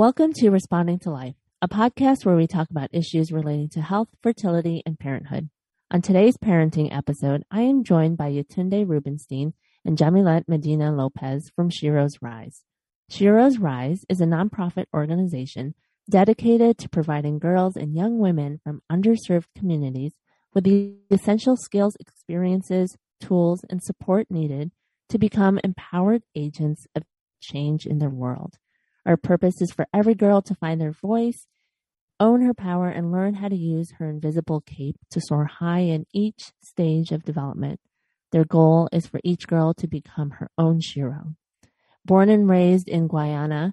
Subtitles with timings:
[0.00, 4.08] Welcome to Responding to Life, a podcast where we talk about issues relating to health,
[4.22, 5.50] fertility, and parenthood.
[5.90, 9.52] On today's parenting episode, I am joined by Yetunde Rubenstein
[9.84, 12.62] and Jamilet Medina Lopez from Sheroes Rise.
[13.12, 15.74] Sheroes Rise is a nonprofit organization
[16.08, 20.14] dedicated to providing girls and young women from underserved communities
[20.54, 24.70] with the essential skills, experiences, tools, and support needed
[25.10, 27.02] to become empowered agents of
[27.42, 28.56] change in their world.
[29.06, 31.46] Our purpose is for every girl to find their voice,
[32.18, 36.06] own her power, and learn how to use her invisible cape to soar high in
[36.12, 37.80] each stage of development.
[38.32, 41.34] Their goal is for each girl to become her own Shero.
[42.04, 43.72] Born and raised in Guyana,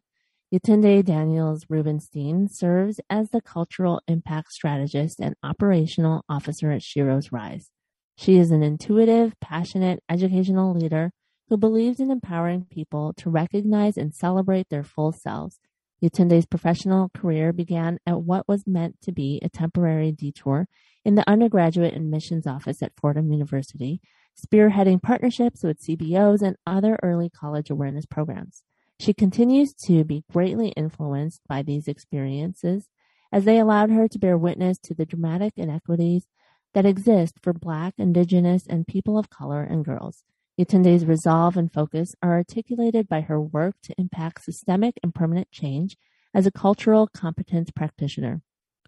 [0.53, 7.69] Yetunde Daniels Rubenstein serves as the cultural impact strategist and operational officer at Sheroes Rise.
[8.15, 11.11] She is an intuitive, passionate educational leader
[11.49, 15.59] who believes in empowering people to recognize and celebrate their full selves.
[16.03, 20.67] Yetunde's professional career began at what was meant to be a temporary detour
[21.03, 23.99] in the undergraduate admissions office at Fordham University,
[24.37, 28.63] spearheading partnerships with CBOs and other early college awareness programs.
[28.99, 32.89] She continues to be greatly influenced by these experiences
[33.31, 36.27] as they allowed her to bear witness to the dramatic inequities
[36.73, 40.23] that exist for Black, Indigenous, and people of color and girls.
[40.59, 45.95] Yetunde's resolve and focus are articulated by her work to impact systemic and permanent change
[46.33, 48.41] as a cultural competence practitioner.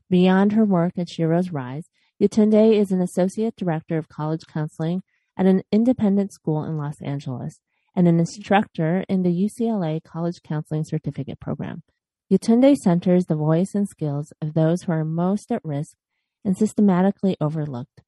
[0.10, 5.04] Beyond her work at Shiro's Rise, Yetunde is an associate director of college counseling
[5.38, 7.60] at an independent school in Los Angeles
[7.96, 11.84] and an instructor in the UCLA College Counseling Certificate Program.
[12.32, 15.96] Yetunde centers the voice and skills of those who are most at risk
[16.44, 18.02] and systematically overlooked.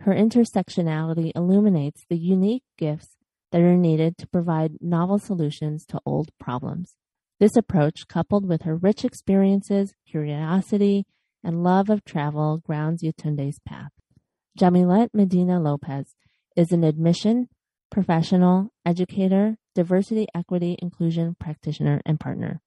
[0.00, 3.16] Her intersectionality illuminates the unique gifts
[3.52, 6.94] that are needed to provide novel solutions to old problems.
[7.38, 11.04] This approach, coupled with her rich experiences, curiosity,
[11.44, 13.92] and love of travel, grounds Yetunde's path.
[14.58, 16.14] Jamilet Medina Lopez
[16.56, 17.48] is an admission,
[17.90, 22.60] professional, educator, diversity, equity, inclusion practitioner, and partner.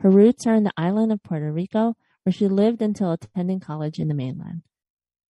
[0.00, 3.98] Her roots are in the island of Puerto Rico, where she lived until attending college
[3.98, 4.62] in the mainland.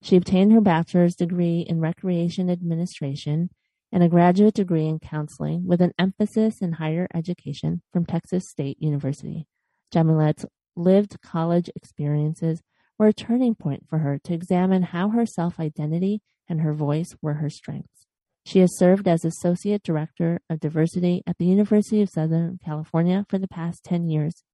[0.07, 3.51] She obtained her bachelor's degree in recreation administration
[3.91, 8.81] and a graduate degree in counseling with an emphasis in higher education from Texas State
[8.81, 9.49] University.
[9.93, 10.47] Jamilet's
[10.77, 12.63] lived college experiences
[12.97, 17.17] were a turning point for her to examine how her self identity and her voice
[17.21, 18.07] were her strengths.
[18.45, 23.39] She has served as Associate Director of Diversity at the University of Southern California for
[23.39, 24.45] the past 10 years.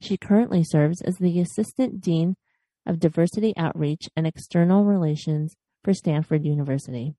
[0.00, 2.36] She currently serves as the Assistant Dean
[2.86, 7.14] of Diversity Outreach and External Relations for Stanford University.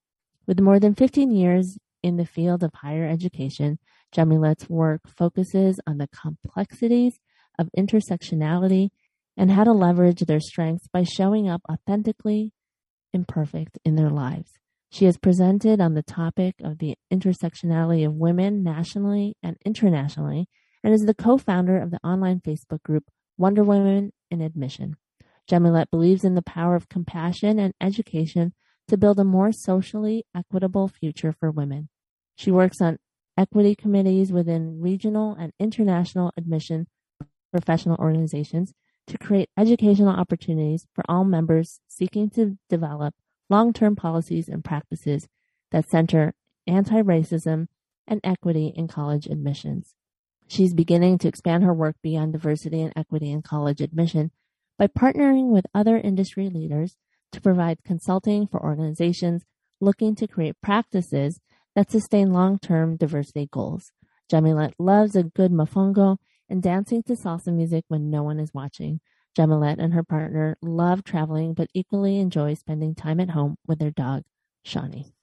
[0.48, 3.80] With more than 15 years in the field of higher education,
[4.12, 7.20] Jamilet's work focuses on the complexities
[7.60, 8.90] of intersectionality
[9.38, 12.52] and how to leverage their strengths by showing up authentically
[13.14, 14.52] imperfect in their lives.
[14.90, 20.48] She has presented on the topic of the intersectionality of women nationally and internationally
[20.84, 23.06] and is the co founder of the online Facebook group
[23.38, 24.98] Wonder Women in Admission.
[25.52, 28.54] Jamilet believes in the power of compassion and education
[28.88, 31.90] to build a more socially equitable future for women.
[32.36, 33.00] She works on
[33.38, 36.88] equity committees within regional and international admission
[37.52, 38.74] professional organizations
[39.08, 43.14] to create educational opportunities for all members seeking to develop
[43.50, 45.28] long term policies and practices
[45.72, 46.34] that center
[46.66, 47.68] anti racism
[48.08, 49.96] and equity in college admissions.
[50.48, 54.32] She's beginning to expand her work beyond diversity and equity in college admission
[54.82, 56.98] by partnering with other industry leaders
[57.32, 59.44] to provide consulting for organizations
[59.80, 61.40] looking to create practices
[61.76, 63.92] that sustain long-term diversity goals.
[64.28, 66.18] Jamilet loves a good mofongo
[66.50, 69.00] and dancing to salsa music when no one is watching.
[69.38, 73.92] Jamilet and her partner love traveling but equally enjoy spending time at home with their
[73.92, 74.24] dog,
[74.66, 75.14] Shawnee.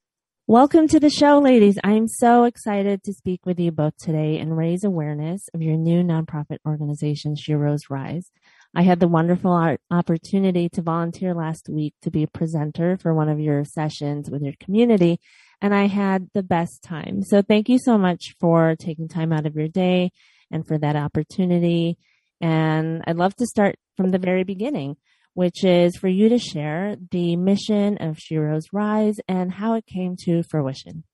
[0.46, 1.78] Welcome to the show, ladies.
[1.84, 5.76] I am so excited to speak with you both today and raise awareness of your
[5.76, 8.30] new nonprofit organization, Sheroes Rise.
[8.74, 13.28] I had the wonderful opportunity to volunteer last week to be a presenter for one
[13.28, 15.20] of your sessions with your community,
[15.60, 17.22] and I had the best time.
[17.22, 20.10] So thank you so much for taking time out of your day
[20.50, 21.98] and for that opportunity.
[22.40, 24.96] And I'd love to start from the very beginning,
[25.34, 30.16] which is for you to share the mission of Sheroes Rise and how it came
[30.24, 31.04] to fruition.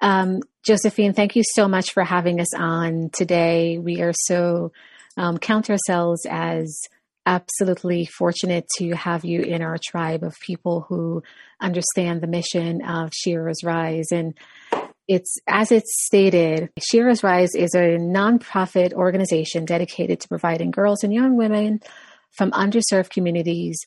[0.00, 3.78] Um, Josephine, thank you so much for having us on today.
[3.78, 4.72] We are so
[5.18, 6.80] um, count ourselves as
[7.26, 11.22] absolutely fortunate to have you in our tribe of people who
[11.60, 14.10] understand the mission of Sheroes Rise.
[14.10, 14.34] And
[15.06, 21.12] it's as it's stated, Sheroes Rise is a nonprofit organization dedicated to providing girls and
[21.12, 21.80] young women
[22.30, 23.78] from underserved communities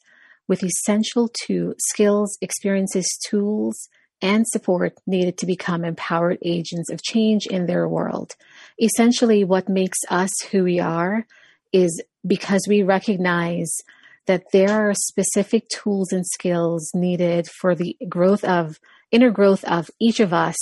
[0.48, 3.88] with essential to skills, experiences, tools,
[4.22, 8.36] and support needed to become empowered agents of change in their world.
[8.80, 11.26] Essentially, what makes us who we are
[11.74, 13.74] is because we recognize
[14.28, 18.80] that there are specific tools and skills needed for the growth of
[19.12, 20.56] inner growth of each of us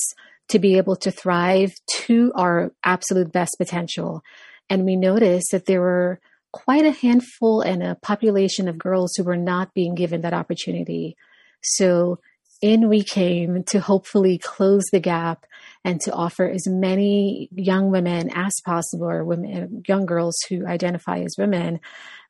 [0.47, 4.23] to be able to thrive to our absolute best potential.
[4.69, 6.19] And we noticed that there were
[6.51, 11.15] quite a handful and a population of girls who were not being given that opportunity.
[11.61, 12.19] So
[12.61, 15.45] in we came to hopefully close the gap
[15.83, 21.19] and to offer as many young women as possible, or women, young girls who identify
[21.19, 21.79] as women,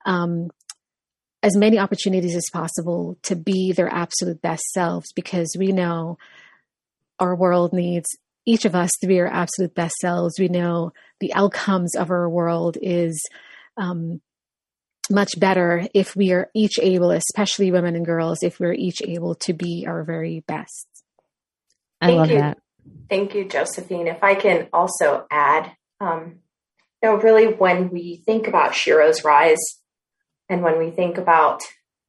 [0.06, 0.50] um,
[1.42, 6.18] as many opportunities as possible to be their absolute best selves because we know
[7.20, 8.08] our world needs
[8.46, 10.40] each of us to be our absolute best selves.
[10.40, 13.20] We know the outcomes of our world is
[13.78, 14.22] um,
[15.10, 19.36] much better if we are each able, especially women and girls, if we're each able
[19.36, 20.88] to be our very best.
[22.02, 22.38] I Thank love you.
[22.38, 22.58] that.
[23.10, 24.08] Thank you, Josephine.
[24.08, 26.40] If I can also add, um,
[27.02, 29.62] you know, really when we think about Sheroes Rise
[30.48, 31.62] and when we think about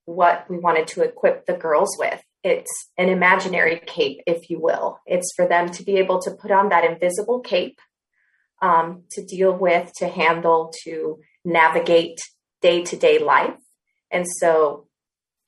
[0.05, 4.99] what we wanted to equip the girls with, it's an imaginary cape, if you will.
[5.07, 7.79] It's for them to be able to put on that invisible cape
[8.63, 12.19] um, to deal with, to handle, to navigate
[12.61, 13.59] day to day life.
[14.11, 14.87] And so,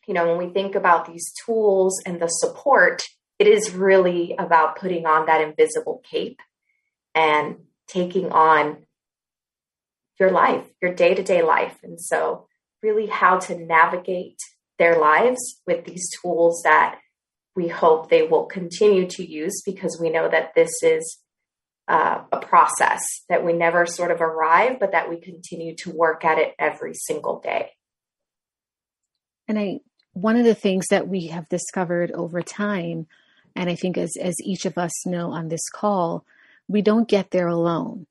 [0.07, 3.03] you know, when we think about these tools and the support,
[3.39, 6.41] it is really about putting on that invisible cape
[7.15, 7.57] and
[7.89, 8.87] taking on
[10.19, 11.77] your life, your day to day life.
[11.83, 12.47] And so,
[12.83, 14.39] really, how to navigate
[14.79, 16.99] their lives with these tools that
[17.55, 21.19] we hope they will continue to use because we know that this is
[21.89, 26.25] uh, a process that we never sort of arrive, but that we continue to work
[26.25, 27.71] at it every single day.
[29.49, 29.81] And I,
[30.13, 33.07] one of the things that we have discovered over time,
[33.57, 36.25] and I think as as each of us know on this call,
[36.69, 38.07] we don't get there alone.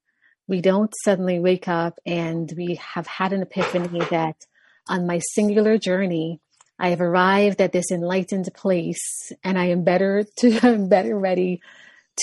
[0.48, 4.36] We don't suddenly wake up and we have had an epiphany that
[4.88, 6.42] on my singular journey,
[6.78, 11.62] I have arrived at this enlightened place and I am better to I'm better ready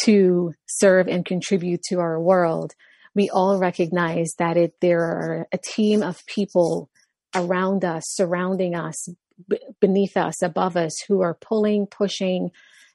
[0.04, 2.72] to serve and contribute to our world.
[3.14, 6.90] We all recognize that it there are a team of people
[7.34, 9.08] around us, surrounding us,
[9.48, 12.50] b- beneath us, above us who are pulling, pushing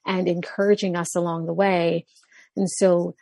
[0.06, 2.06] and encouraging us along the way.
[2.56, 3.14] And so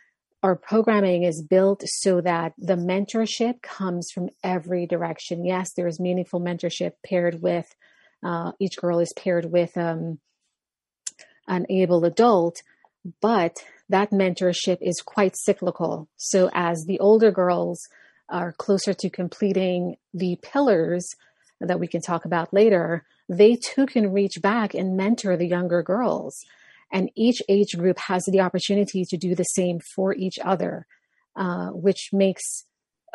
[0.43, 5.45] our programming is built so that the mentorship comes from every direction.
[5.45, 7.67] Yes, there is meaningful mentorship paired with
[8.25, 10.19] uh, each girl is paired with um,
[11.49, 12.63] an able adult,
[13.21, 13.59] but
[13.89, 16.09] that mentorship is quite cyclical.
[16.17, 17.81] So as the older girls
[18.29, 21.07] are closer to completing the pillars
[21.61, 25.83] that we can talk about later, they too can reach back and mentor the younger
[25.83, 26.37] girls.
[26.93, 30.87] And each age group has the opportunity to do the same for each other,
[31.37, 32.65] uh, which makes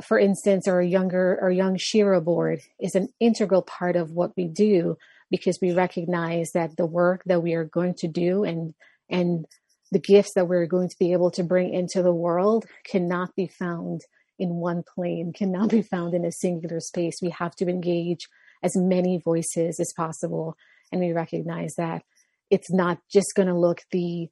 [0.04, 4.48] for instance, our younger, our young Shero board is an integral part of what we
[4.48, 4.98] do
[5.31, 8.74] because we recognize that the work that we are going to do and
[9.10, 9.45] and
[9.91, 13.48] the gifts that we're going to be able to bring into the world cannot be
[13.48, 14.01] found
[14.39, 17.15] in one plane, cannot be found in a singular space.
[17.22, 18.27] We have to engage
[18.63, 20.58] as many voices as possible.
[20.91, 22.03] And we recognize that
[22.50, 24.29] it's not just going to look the,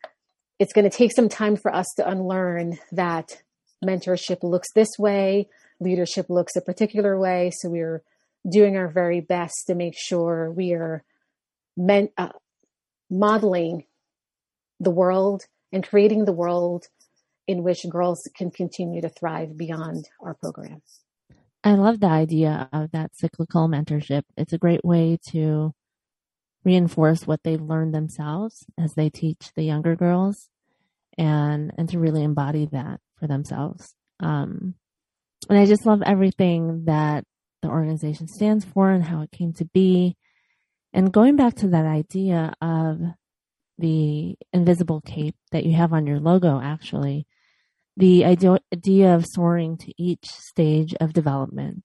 [0.59, 3.41] it's going to take some time for us to unlearn that
[3.83, 7.51] mentorship looks this way, leadership looks a particular way.
[7.53, 8.03] So we're
[8.49, 11.03] doing our very best to make sure we are
[11.75, 12.29] men- uh,
[13.09, 13.85] modeling
[14.79, 16.87] the world and creating the world
[17.47, 20.81] in which girls can continue to thrive beyond our program.
[21.63, 24.23] I love the idea of that cyclical mentorship.
[24.37, 25.73] It's a great way to
[26.63, 30.49] reinforce what they've learned themselves as they teach the younger girls
[31.17, 33.93] and and to really embody that for themselves.
[34.19, 34.75] Um,
[35.49, 37.23] and I just love everything that
[37.61, 40.17] the organization stands for and how it came to be.
[40.93, 42.99] And going back to that idea of
[43.77, 47.27] the invisible cape that you have on your logo, actually,
[47.97, 51.83] the idea of soaring to each stage of development.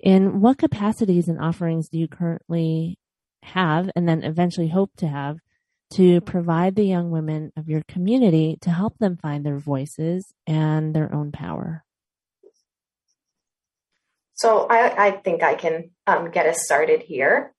[0.00, 2.98] In what capacities and offerings do you currently
[3.42, 5.38] have and then eventually hope to have
[5.94, 10.94] to provide the young women of your community to help them find their voices and
[10.94, 11.84] their own power?
[14.34, 17.53] So I, I think I can um, get us started here.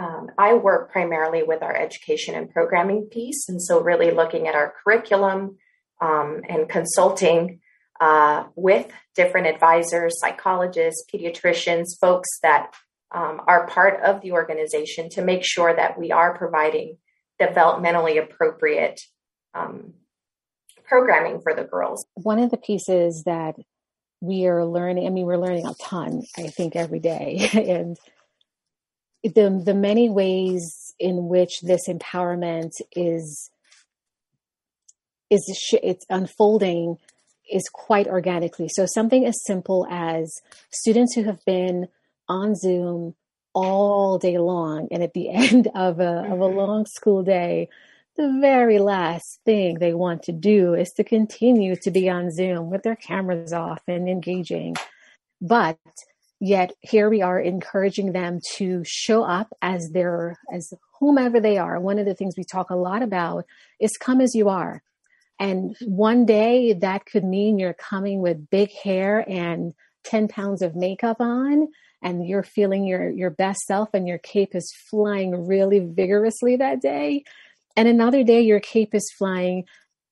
[0.00, 4.54] Um, I work primarily with our education and programming piece, and so really looking at
[4.54, 5.58] our curriculum,
[6.00, 7.60] um, and consulting
[8.00, 12.72] uh, with different advisors, psychologists, pediatricians, folks that
[13.12, 16.96] um, are part of the organization to make sure that we are providing
[17.38, 19.02] developmentally appropriate
[19.52, 19.92] um,
[20.84, 22.06] programming for the girls.
[22.14, 23.56] One of the pieces that
[24.22, 27.50] we are learning, I mean, we're learning a ton, I think, every day.
[27.52, 27.98] and
[29.22, 33.50] the, the many ways in which this empowerment is
[35.30, 35.42] is
[35.82, 36.96] it's unfolding
[37.50, 38.68] is quite organically.
[38.68, 40.40] So something as simple as
[40.72, 41.88] students who have been
[42.28, 43.14] on Zoom
[43.52, 46.56] all day long, and at the end of a of a mm-hmm.
[46.56, 47.68] long school day,
[48.16, 52.70] the very last thing they want to do is to continue to be on Zoom
[52.70, 54.76] with their cameras off and engaging.
[55.40, 55.78] But
[56.40, 61.78] yet here we are encouraging them to show up as their as whomever they are.
[61.80, 63.46] One of the things we talk a lot about
[63.78, 64.82] is come as you are.
[65.38, 69.72] And one day that could mean you're coming with big hair and
[70.04, 71.68] 10 pounds of makeup on
[72.02, 76.80] and you're feeling your, your best self and your cape is flying really vigorously that
[76.80, 77.24] day.
[77.76, 79.64] And another day your cape is flying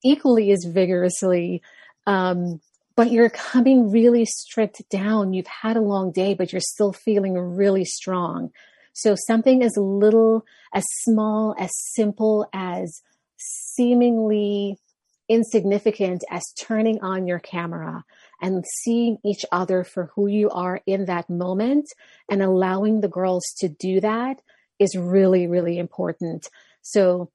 [0.04, 1.62] equally as vigorously.
[2.06, 2.60] Um,
[2.98, 5.32] but you're coming really stripped down.
[5.32, 8.50] You've had a long day, but you're still feeling really strong.
[8.92, 13.00] So something as little, as small, as simple as
[13.36, 14.80] seemingly
[15.28, 18.04] insignificant as turning on your camera
[18.42, 21.86] and seeing each other for who you are in that moment
[22.28, 24.42] and allowing the girls to do that
[24.80, 26.48] is really, really important.
[26.82, 27.30] So,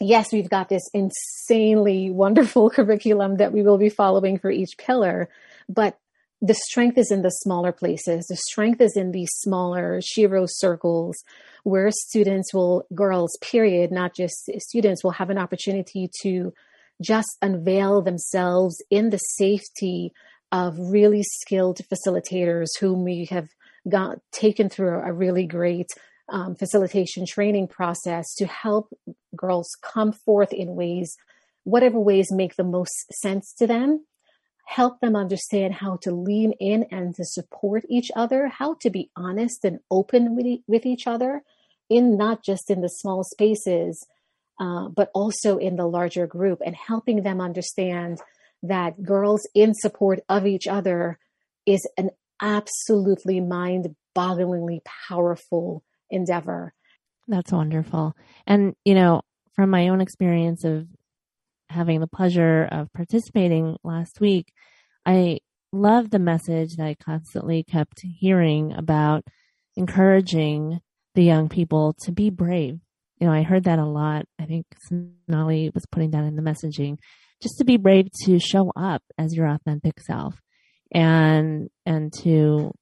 [0.00, 5.28] yes, we've got this insanely wonderful curriculum that we will be following for each pillar,
[5.68, 5.98] but
[6.40, 8.26] the strength is in the smaller places.
[8.28, 11.16] The strength is in these smaller Shero circles
[11.64, 16.52] where students will, girls, period, not just students, will have an opportunity to
[17.02, 20.12] just unveil themselves in the safety
[20.52, 23.48] of really skilled facilitators whom we have
[23.88, 25.88] got taken through a really great
[26.30, 28.92] um, facilitation training process to help
[29.34, 31.16] girls come forth in ways,
[31.64, 34.04] whatever ways make the most sense to them,
[34.66, 39.10] help them understand how to lean in and to support each other, how to be
[39.16, 41.42] honest and open with, e- with each other
[41.88, 44.06] in not just in the small spaces
[44.60, 48.20] uh, but also in the larger group and helping them understand
[48.62, 51.18] that girls in support of each other
[51.64, 52.10] is an
[52.42, 56.72] absolutely mind bogglingly powerful endeavor.
[57.26, 58.14] That's wonderful.
[58.46, 59.22] And, you know,
[59.54, 60.86] from my own experience of
[61.68, 64.52] having the pleasure of participating last week,
[65.04, 65.40] I
[65.72, 69.24] love the message that I constantly kept hearing about
[69.76, 70.80] encouraging
[71.14, 72.78] the young people to be brave,
[73.20, 74.24] you know, I heard that a lot.
[74.38, 76.98] I think Sonali was putting that in the messaging,
[77.42, 80.40] just to be brave to show up as your authentic self
[80.92, 82.72] and, and to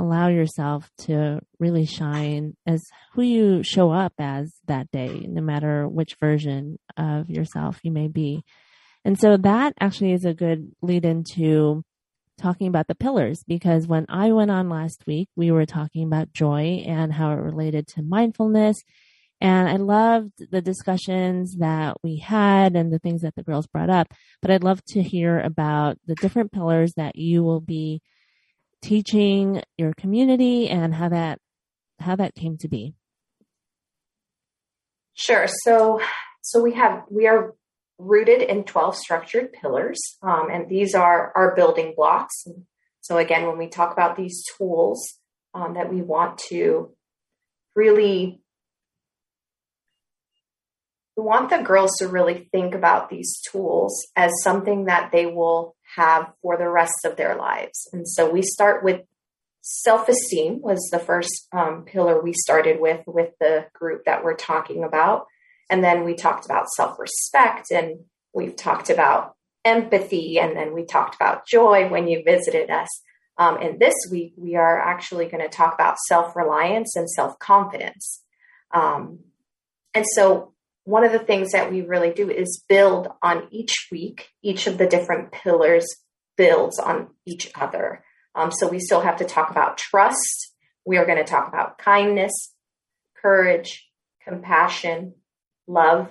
[0.00, 5.86] allow yourself to really shine as who you show up as that day, no matter
[5.86, 8.42] which version of yourself you may be.
[9.04, 11.82] And so that actually is a good lead into
[12.38, 16.32] talking about the pillars because when I went on last week, we were talking about
[16.32, 18.82] joy and how it related to mindfulness
[19.40, 23.88] and I loved the discussions that we had and the things that the girls brought
[23.88, 24.12] up.
[24.42, 28.02] But I'd love to hear about the different pillars that you will be
[28.82, 31.38] teaching your community and how that
[31.98, 32.94] how that came to be.
[35.14, 35.46] Sure.
[35.64, 36.00] So
[36.42, 37.54] so we have we are
[37.98, 42.46] rooted in 12 structured pillars um, and these are our building blocks
[43.02, 45.18] so again when we talk about these tools
[45.52, 46.90] um, that we want to
[47.76, 48.39] really
[51.20, 55.76] we want the girls to really think about these tools as something that they will
[55.96, 57.88] have for the rest of their lives.
[57.92, 59.02] And so we start with
[59.60, 64.82] self-esteem was the first um, pillar we started with with the group that we're talking
[64.82, 65.26] about.
[65.68, 70.38] And then we talked about self-respect and we've talked about empathy.
[70.38, 72.88] And then we talked about joy when you visited us.
[73.36, 78.22] Um, and this week we are actually going to talk about self-reliance and self-confidence.
[78.72, 79.18] Um,
[79.92, 80.54] and so
[80.90, 84.28] one of the things that we really do is build on each week.
[84.42, 85.86] Each of the different pillars
[86.36, 88.02] builds on each other.
[88.34, 90.52] Um, so we still have to talk about trust.
[90.84, 92.32] We are going to talk about kindness,
[93.22, 93.88] courage,
[94.26, 95.14] compassion,
[95.68, 96.08] love,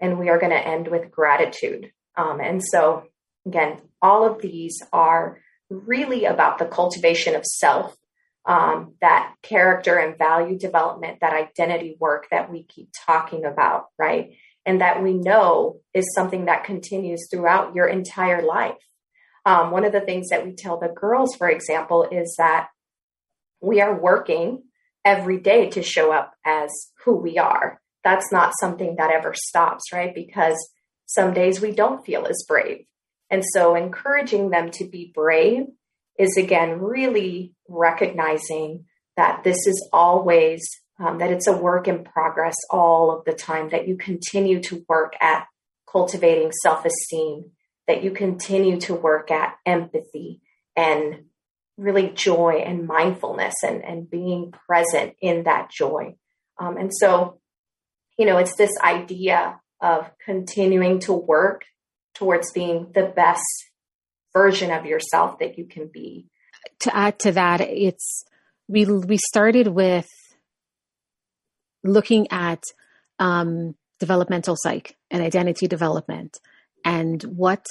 [0.00, 1.90] and we are going to end with gratitude.
[2.16, 3.04] Um, and so,
[3.46, 5.38] again, all of these are
[5.70, 7.96] really about the cultivation of self
[8.48, 14.32] um, that character and value development, that identity work that we keep talking about, right?
[14.68, 18.76] and that we know is something that continues throughout your entire life.
[19.46, 22.68] Um, one of the things that we tell the girls, for example, is that
[23.62, 24.64] we are working
[25.06, 26.68] every day to show up as
[27.02, 27.80] who we are.
[28.04, 30.14] That's not something that ever stops, right?
[30.14, 30.70] Because
[31.06, 32.84] some days we don't feel as brave.
[33.30, 35.62] And so encouraging them to be brave
[36.18, 38.84] is again really recognizing
[39.16, 40.68] that this is always
[41.00, 44.84] um, that it's a work in progress all of the time that you continue to
[44.88, 45.46] work at
[45.90, 47.50] cultivating self-esteem
[47.86, 50.40] that you continue to work at empathy
[50.76, 51.24] and
[51.76, 56.14] really joy and mindfulness and, and being present in that joy
[56.58, 57.38] um, and so
[58.18, 61.64] you know it's this idea of continuing to work
[62.14, 63.44] towards being the best
[64.32, 66.26] version of yourself that you can be.
[66.80, 68.24] To add to that, it's
[68.68, 70.08] we we started with
[71.84, 72.62] looking at
[73.18, 76.38] um, developmental psych and identity development
[76.84, 77.66] and what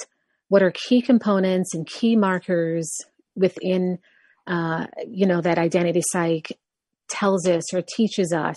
[0.48, 2.90] what are key components and key markers
[3.34, 3.98] within
[4.46, 6.52] uh, you know that identity psych
[7.08, 8.56] tells us or teaches us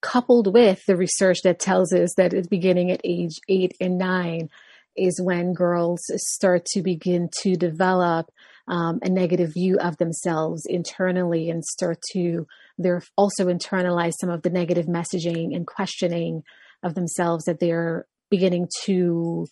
[0.00, 4.48] coupled with the research that tells us that it's beginning at age eight and nine
[4.96, 8.30] is when girls start to begin to develop
[8.68, 12.46] um, a negative view of themselves internally and start to
[12.78, 16.42] they're also internalize some of the negative messaging and questioning
[16.82, 19.46] of themselves that they're beginning to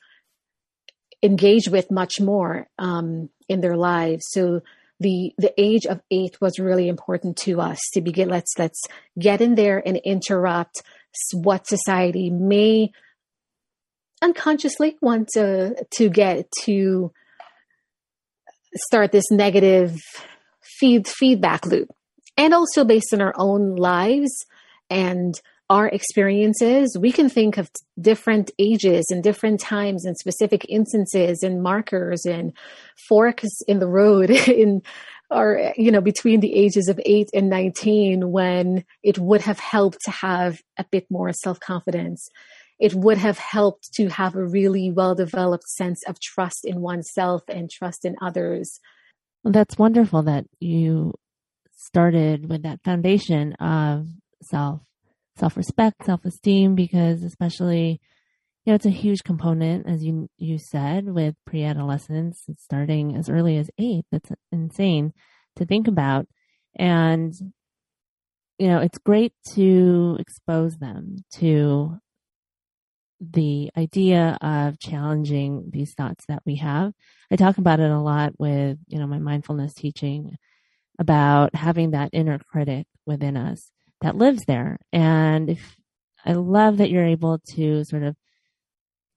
[1.23, 4.26] engage with much more um, in their lives.
[4.31, 4.62] So
[5.00, 8.83] the the age of eight was really important to us to begin let's let's
[9.19, 10.83] get in there and interrupt
[11.33, 12.90] what society may
[14.23, 17.12] unconsciously want to to get to
[18.74, 19.96] start this negative
[20.78, 21.88] feed feedback loop.
[22.36, 24.32] And also based on our own lives
[24.88, 25.34] and
[25.70, 31.62] our experiences we can think of different ages and different times and specific instances and
[31.62, 32.52] markers and
[33.09, 34.83] forks in the road in
[35.30, 39.98] or you know between the ages of 8 and 19 when it would have helped
[40.04, 42.28] to have a bit more self-confidence
[42.81, 47.43] it would have helped to have a really well developed sense of trust in oneself
[47.49, 48.81] and trust in others.
[49.45, 51.14] Well, that's wonderful that you
[51.77, 54.07] started with that foundation of
[54.43, 54.81] self
[55.37, 58.01] self respect, self esteem, because especially
[58.64, 63.29] you know it's a huge component, as you you said, with pre adolescence starting as
[63.29, 64.07] early as eight.
[64.11, 65.12] That's insane
[65.57, 66.27] to think about,
[66.77, 67.35] and
[68.59, 71.99] you know it's great to expose them to
[73.20, 76.92] the idea of challenging these thoughts that we have.
[77.30, 80.37] I talk about it a lot with, you know, my mindfulness teaching
[80.98, 84.78] about having that inner critic within us that lives there.
[84.92, 85.76] And if
[86.24, 88.16] I love that you're able to sort of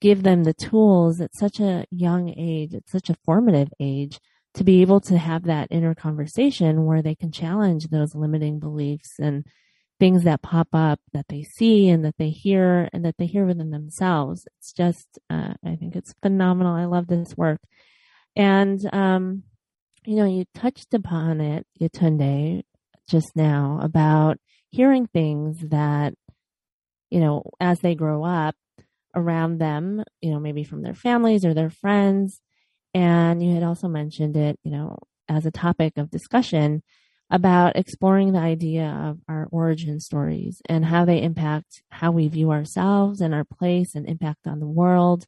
[0.01, 4.19] give them the tools at such a young age, at such a formative age,
[4.55, 9.13] to be able to have that inner conversation where they can challenge those limiting beliefs
[9.19, 9.45] and
[9.99, 13.45] things that pop up that they see and that they hear and that they hear
[13.45, 14.47] within themselves.
[14.57, 16.75] It's just, uh, I think it's phenomenal.
[16.75, 17.61] I love this work.
[18.35, 19.43] And, um,
[20.05, 22.63] you know, you touched upon it, Yetunde,
[23.09, 24.37] just now about
[24.69, 26.13] hearing things that,
[27.09, 28.55] you know, as they grow up
[29.15, 32.41] around them, you know, maybe from their families or their friends.
[32.93, 34.97] And you had also mentioned it, you know,
[35.29, 36.83] as a topic of discussion
[37.29, 42.51] about exploring the idea of our origin stories and how they impact how we view
[42.51, 45.25] ourselves and our place and impact on the world,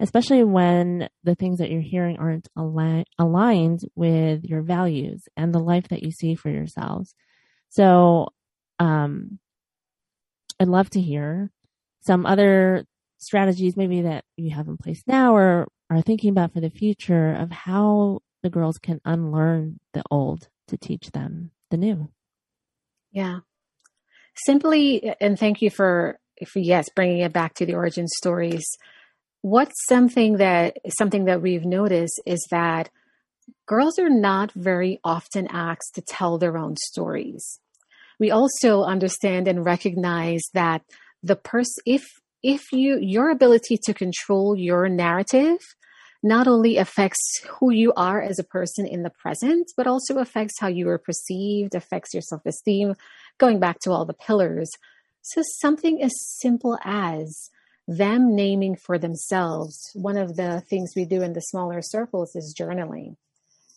[0.00, 5.58] especially when the things that you're hearing aren't al- aligned with your values and the
[5.58, 7.14] life that you see for yourselves.
[7.70, 8.28] So,
[8.78, 9.38] um,
[10.60, 11.50] I'd love to hear
[12.00, 12.84] some other
[13.18, 17.32] strategies maybe that you have in place now or are thinking about for the future
[17.32, 22.10] of how the girls can unlearn the old to teach them the new.
[23.12, 23.40] Yeah.
[24.46, 28.64] Simply, and thank you for, for yes, bringing it back to the origin stories.
[29.42, 32.90] What's something that something that we've noticed is that
[33.66, 37.60] girls are not very often asked to tell their own stories.
[38.20, 40.82] We also understand and recognize that
[41.22, 42.04] the person, if
[42.42, 45.58] if you your ability to control your narrative
[46.22, 50.58] not only affects who you are as a person in the present, but also affects
[50.58, 52.94] how you are perceived, affects your self esteem,
[53.38, 54.70] going back to all the pillars.
[55.22, 57.50] So, something as simple as
[57.86, 59.90] them naming for themselves.
[59.94, 63.16] One of the things we do in the smaller circles is journaling,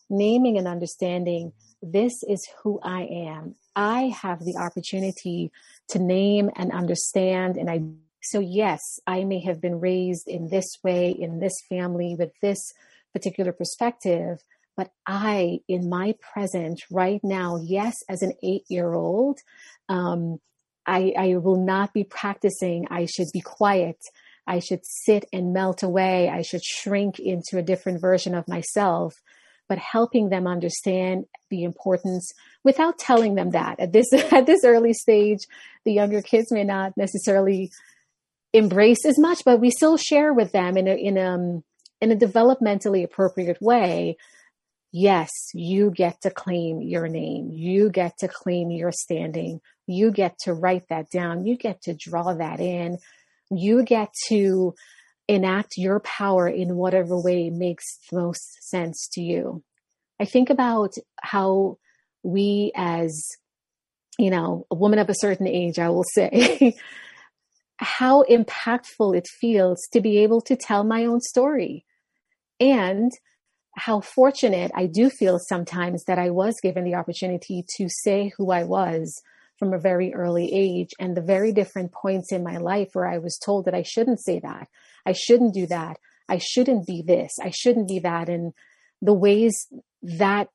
[0.09, 3.55] naming and understanding this is who I am.
[3.75, 5.51] I have the opportunity
[5.89, 7.69] to name and understand and
[8.21, 12.59] So, yes, I may have been raised in this way, in this family, with this
[13.13, 14.39] particular perspective,
[14.77, 19.39] but I, in my present right now, yes, as an eight year old,
[19.89, 20.39] um,
[20.85, 22.87] I, I will not be practicing.
[22.89, 23.97] I should be quiet.
[24.47, 26.29] I should sit and melt away.
[26.29, 29.13] I should shrink into a different version of myself,
[29.69, 32.31] but helping them understand the importance
[32.63, 35.39] without telling them that at this, at this early stage,
[35.85, 37.71] the younger kids may not necessarily
[38.53, 41.63] embrace as much, but we still share with them in a, in a, um,
[41.99, 44.17] in a developmentally appropriate way.
[44.91, 47.49] Yes, you get to claim your name.
[47.51, 49.61] You get to claim your standing.
[49.87, 51.45] You get to write that down.
[51.45, 52.97] You get to draw that in
[53.51, 54.73] you get to
[55.27, 59.63] enact your power in whatever way makes the most sense to you.
[60.19, 61.77] I think about how
[62.23, 63.27] we, as
[64.17, 66.75] you know, a woman of a certain age, I will say,
[67.81, 71.83] how impactful it feels to be able to tell my own story.
[72.59, 73.11] And
[73.75, 78.51] how fortunate I do feel sometimes that I was given the opportunity to say who
[78.51, 79.21] I was
[79.57, 83.17] from a very early age and the very different points in my life where I
[83.17, 84.67] was told that I shouldn't say that.
[85.05, 85.97] I shouldn't do that.
[86.29, 87.31] I shouldn't be this.
[87.41, 88.29] I shouldn't be that.
[88.29, 88.53] And
[89.01, 89.67] the ways
[90.03, 90.49] that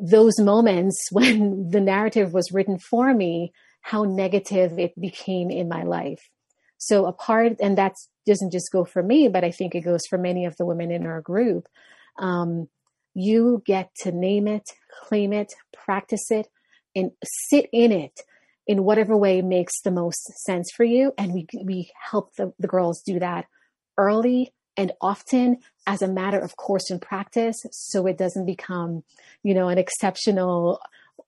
[0.00, 5.82] those moments when the narrative was written for me, how negative it became in my
[5.82, 6.30] life.
[6.78, 7.94] So a part, and that
[8.26, 10.90] doesn't just go for me, but I think it goes for many of the women
[10.90, 11.68] in our group.
[12.18, 12.68] Um,
[13.14, 14.70] you get to name it,
[15.02, 16.48] claim it, practice it,
[16.94, 18.20] and sit in it
[18.66, 21.12] in whatever way makes the most sense for you.
[21.16, 23.46] And we, we help the, the girls do that
[23.96, 27.64] early and often as a matter of course and practice.
[27.70, 29.04] So it doesn't become,
[29.42, 30.80] you know, an exceptional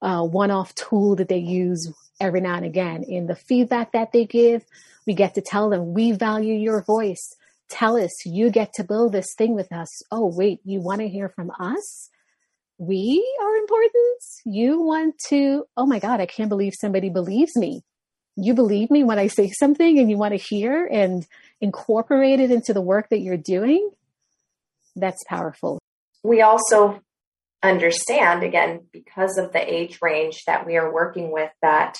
[0.02, 4.24] uh, one-off tool that they use every now and again in the feedback that they
[4.24, 4.64] give.
[5.06, 7.34] We get to tell them, we value your voice.
[7.70, 10.02] Tell us, you get to build this thing with us.
[10.10, 12.10] Oh, wait, you want to hear from us?
[12.78, 14.22] we are important.
[14.44, 17.82] You want to, oh my God, I can't believe somebody believes me.
[18.36, 21.26] You believe me when I say something and you want to hear and
[21.60, 23.90] incorporate it into the work that you're doing.
[24.94, 25.80] That's powerful.
[26.22, 27.00] We also
[27.62, 31.98] understand, again, because of the age range that we are working with, that,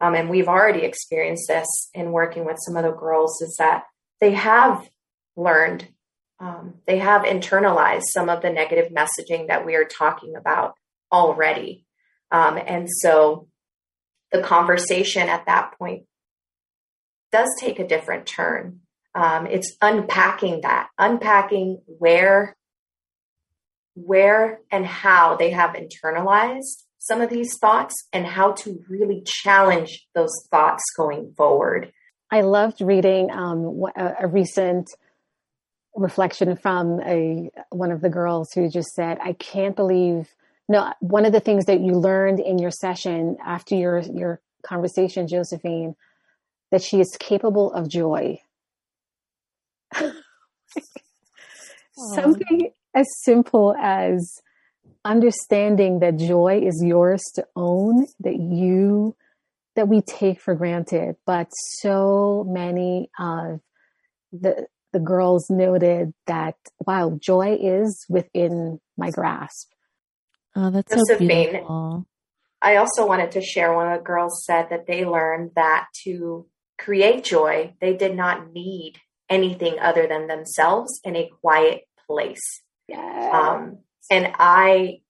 [0.00, 3.84] um, and we've already experienced this in working with some of the girls, is that
[4.20, 4.88] they have
[5.36, 5.88] learned
[6.40, 10.74] um, they have internalized some of the negative messaging that we are talking about
[11.12, 11.86] already.
[12.30, 13.48] Um, and so
[14.32, 16.04] the conversation at that point
[17.30, 18.80] does take a different turn.
[19.14, 22.56] Um, it's unpacking that, unpacking where,
[23.94, 30.06] where and how they have internalized some of these thoughts and how to really challenge
[30.14, 31.92] those thoughts going forward.
[32.30, 34.90] I loved reading um, a, a recent
[35.94, 40.28] reflection from a one of the girls who just said, "I can't believe."
[40.66, 45.28] No, one of the things that you learned in your session after your your conversation,
[45.28, 45.94] Josephine,
[46.70, 48.40] that she is capable of joy.
[52.14, 54.40] Something as simple as
[55.04, 59.16] understanding that joy is yours to own, that you
[59.76, 61.48] that we take for granted, but
[61.80, 63.60] so many of
[64.32, 66.54] the the girls noted that
[66.86, 69.72] wow, joy is within my grasp.
[70.56, 72.06] Oh, that's so beautiful.
[72.62, 76.46] I also wanted to share one of the girls said that they learned that to
[76.78, 78.94] create joy, they did not need
[79.28, 82.62] anything other than themselves in a quiet place.
[82.88, 83.34] Yes.
[83.34, 83.78] Um,
[84.10, 85.00] and I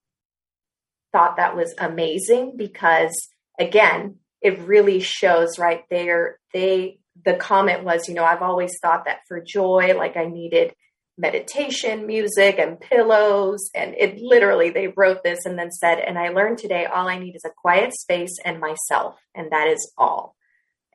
[1.11, 3.13] thought that was amazing because,
[3.59, 9.05] again, it really shows right there they the comment was, you know, I've always thought
[9.05, 10.73] that for joy, like I needed
[11.17, 13.69] meditation music and pillows.
[13.73, 17.17] And it literally, they wrote this and then said, and I learned today all I
[17.19, 19.15] need is a quiet space and myself.
[19.33, 20.35] And that is all.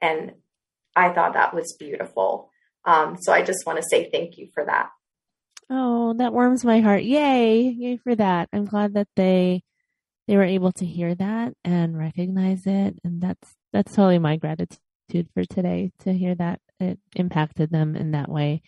[0.03, 0.33] And
[0.95, 2.51] I thought that was beautiful.
[2.85, 4.91] Um, so I just want to say thank you for that.
[5.71, 7.05] Oh, that warms my heart.
[7.05, 7.63] Yay.
[7.71, 8.49] Yay for that.
[8.53, 9.63] I'm glad that they
[10.29, 12.99] they were able to hear that and recognize it.
[13.05, 14.81] And that's that's totally my gratitude
[15.35, 18.63] for today to hear that it impacted them in that way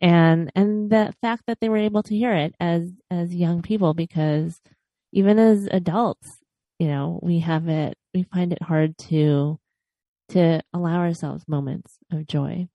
[0.00, 3.94] and and the fact that they were able to hear it as as young people
[3.94, 4.60] because
[5.12, 6.38] even as adults
[6.78, 9.58] you know we have it we find it hard to
[10.30, 12.68] to allow ourselves moments of joy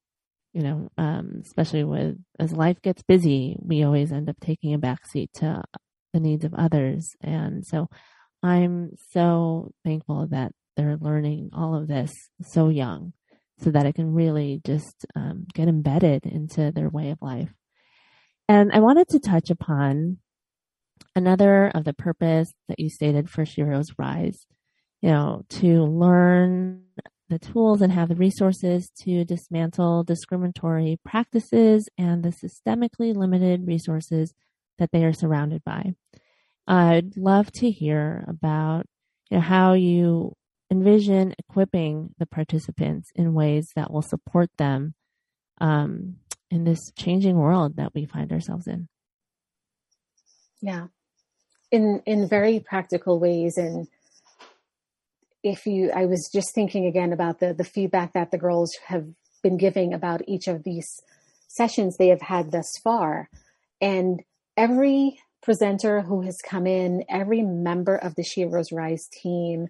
[0.54, 4.80] you know um, especially with as life gets busy we always end up taking a
[4.80, 5.64] backseat to
[6.14, 7.90] the needs of others and so
[8.44, 12.12] i'm so thankful that they're learning all of this
[12.42, 13.14] so young
[13.60, 17.54] so that it can really just um, get embedded into their way of life.
[18.50, 20.18] And I wanted to touch upon
[21.16, 24.46] another of the purpose that you stated for Sheroes Rise,
[25.02, 26.84] you know, to learn
[27.30, 34.34] the tools and have the resources to dismantle discriminatory practices and the systemically limited resources
[34.78, 35.94] that they are surrounded by.
[36.68, 38.86] I'd love to hear about
[39.30, 40.34] you know, how you
[40.72, 44.96] envision equipping the participants in ways that will support them
[45.62, 46.16] um,
[46.50, 48.88] in this changing world that we find ourselves in.
[50.62, 50.88] Yeah,
[51.72, 53.88] in in very practical ways, and
[55.44, 59.06] if you, I was just thinking again about the the feedback that the girls have
[59.42, 60.88] been giving about each of these
[61.48, 63.30] sessions they have had thus far,
[63.82, 64.22] and
[64.56, 69.68] every presenter who has come in, every member of the Sheroes Rise team,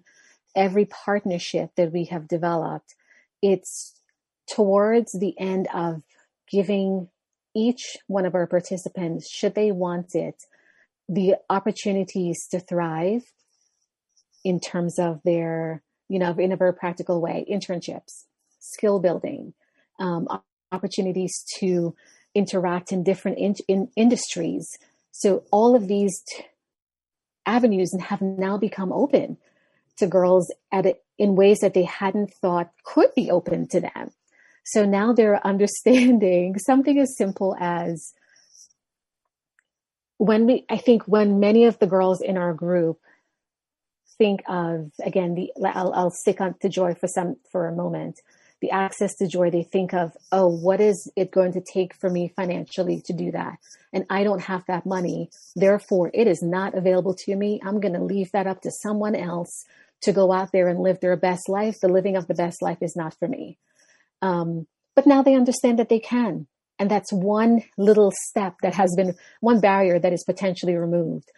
[0.54, 2.94] every partnership that we have developed,
[3.42, 4.00] it's
[4.48, 6.02] towards the end of
[6.50, 7.08] giving
[7.56, 10.44] each one of our participants, should they want it,
[11.08, 13.22] the opportunities to thrive
[14.44, 18.24] in terms of their, you know, in a very practical way, internships,
[18.60, 19.54] skill building,
[19.98, 20.28] um,
[20.70, 21.94] opportunities to
[22.34, 24.68] interact in different in, in industries.
[25.12, 26.44] So all of these t-
[27.46, 29.38] avenues have now become open
[29.98, 34.10] to girls at a, in ways that they hadn't thought could be open to them.
[34.64, 38.12] So now they're understanding something as simple as
[40.18, 43.00] when we, I think when many of the girls in our group
[44.18, 48.20] think of, again, the, I'll, I'll stick on to joy for some, for a moment,
[48.60, 52.08] the access to joy, they think of, oh, what is it going to take for
[52.08, 53.58] me financially to do that?
[53.92, 55.28] And I don't have that money.
[55.54, 57.60] Therefore, it is not available to me.
[57.62, 59.64] I'm going to leave that up to someone else
[60.02, 61.76] to go out there and live their best life.
[61.80, 63.58] The living of the best life is not for me.
[64.22, 66.46] Um, but now they understand that they can.
[66.78, 71.30] And that's one little step that has been one barrier that is potentially removed.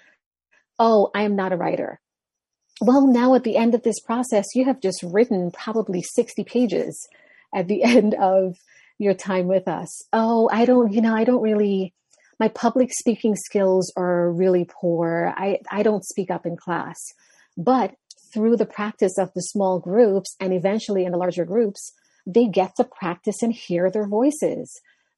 [0.79, 2.01] Oh, I am not a writer.
[2.81, 7.09] Well, now at the end of this process, you have just written probably 60 pages
[7.55, 8.57] at the end of
[8.99, 10.03] your time with us.
[10.13, 11.95] Oh, I don't, you know, I don't really,
[12.39, 15.33] my public speaking skills are really poor.
[15.37, 16.97] I, I don't speak up in class.
[17.57, 17.95] But
[18.33, 21.93] through the practice of the small groups and eventually in the larger groups,
[22.27, 24.71] they get to practice and hear their voices.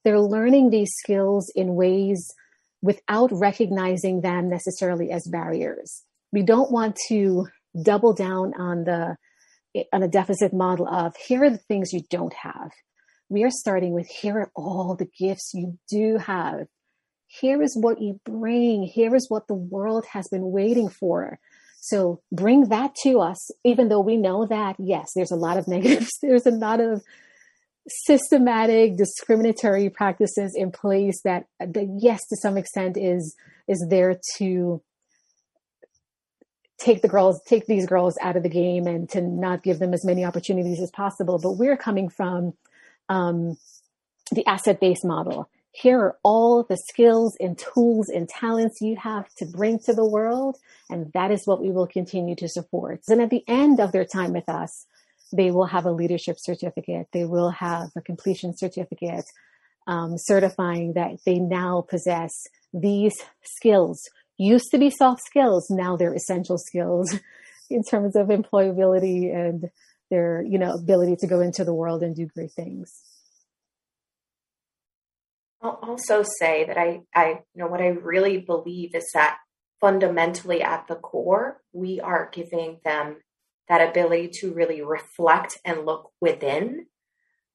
[0.05, 2.33] They're learning these skills in ways
[2.83, 6.05] without recognizing them necessarily as barriers.
[6.33, 7.47] We don't want to
[7.83, 9.17] double down on the
[9.93, 12.71] on a deficit model of here are the things you don't have.
[13.29, 16.67] We are starting with here are all the gifts you do have.
[17.27, 18.85] Here is what you bring.
[18.85, 21.38] Here is what the world has been waiting for.
[21.81, 25.69] So bring that to us, even though we know that, yes, there's a lot of
[25.69, 26.11] negatives.
[26.23, 27.03] There's a lot of
[27.87, 33.35] systematic discriminatory practices in place that, that yes, to some extent is,
[33.67, 34.83] is there to
[36.79, 39.93] take the girls, take these girls out of the game and to not give them
[39.93, 41.38] as many opportunities as possible.
[41.38, 42.55] But we're coming from
[43.09, 43.57] um,
[44.31, 45.49] the asset-based model
[45.81, 50.05] here are all the skills and tools and talents you have to bring to the
[50.05, 50.57] world.
[50.91, 53.01] And that is what we will continue to support.
[53.09, 54.87] And at the end of their time with us,
[55.33, 57.09] they will have a leadership certificate.
[57.12, 59.27] They will have a completion certificate
[59.87, 62.33] um, certifying that they now possess
[62.73, 64.09] these skills.
[64.38, 67.18] Used to be soft skills, now they're essential skills
[67.70, 69.70] in terms of employability and
[70.11, 73.03] their, you know, ability to go into the world and do great things.
[75.61, 79.38] I'll also say that I, I, you know, what I really believe is that
[79.81, 83.16] fundamentally at the core, we are giving them
[83.68, 86.87] that ability to really reflect and look within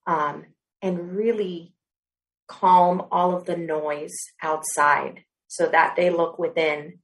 [0.05, 0.45] um,
[0.81, 1.73] and really
[2.47, 6.97] calm all of the noise outside so that they look within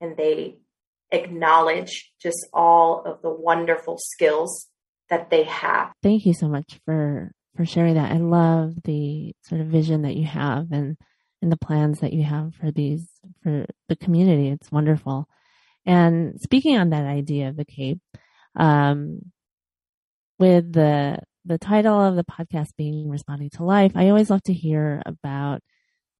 [0.00, 0.58] and they
[1.10, 4.68] acknowledge just all of the wonderful skills
[5.08, 5.90] that they have.
[6.02, 8.12] Thank you so much for for sharing that.
[8.12, 10.98] I love the sort of vision that you have and
[11.40, 13.08] and the plans that you have for these
[13.42, 14.48] for the community.
[14.48, 15.26] It's wonderful.
[15.86, 18.00] And speaking on that idea of the Cape,
[18.54, 19.20] um,
[20.38, 24.52] with the the title of the podcast being responding to life, I always love to
[24.52, 25.62] hear about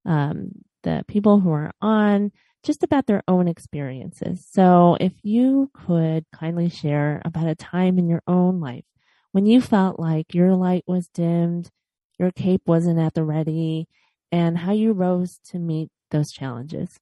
[0.04, 0.50] um,
[0.82, 4.46] the people who are on just about their own experiences.
[4.50, 8.84] So if you could kindly share about a time in your own life
[9.32, 11.70] when you felt like your light was dimmed,
[12.18, 13.88] your cape wasn't at the ready,
[14.30, 16.98] and how you rose to meet those challenges.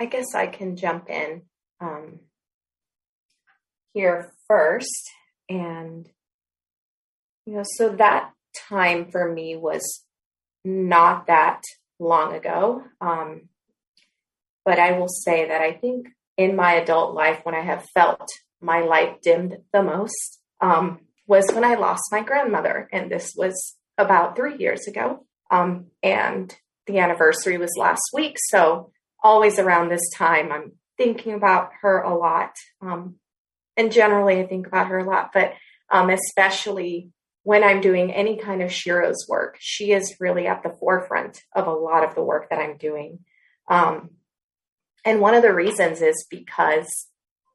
[0.00, 1.42] I guess I can jump in.
[1.80, 2.20] Um,
[3.94, 5.10] here first.
[5.48, 6.08] And,
[7.46, 8.32] you know, so that
[8.68, 10.04] time for me was
[10.64, 11.62] not that
[11.98, 12.84] long ago.
[13.00, 13.48] Um,
[14.64, 18.28] but I will say that I think in my adult life, when I have felt
[18.60, 22.88] my light dimmed the most, um, was when I lost my grandmother.
[22.92, 25.26] And this was about three years ago.
[25.50, 26.54] Um, and
[26.86, 28.36] the anniversary was last week.
[28.38, 32.52] So, always around this time, I'm thinking about her a lot.
[32.80, 33.16] Um,
[33.76, 35.54] and generally, I think about her a lot, but
[35.90, 37.10] um, especially
[37.44, 41.66] when I'm doing any kind of Sheroes work, she is really at the forefront of
[41.66, 43.20] a lot of the work that I'm doing.
[43.68, 44.10] Um,
[45.04, 47.08] and one of the reasons is because,